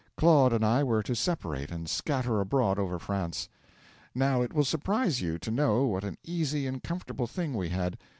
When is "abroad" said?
2.39-2.79